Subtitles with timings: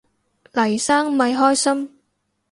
[0.53, 1.95] 黎生咪開心